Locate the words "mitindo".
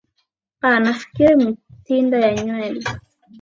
1.39-2.15